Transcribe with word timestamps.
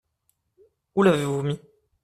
Où 0.95 1.03
l’avez-vous 1.03 1.43
mis? 1.43 1.61